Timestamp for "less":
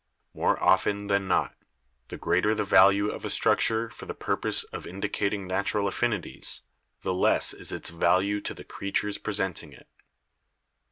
7.13-7.53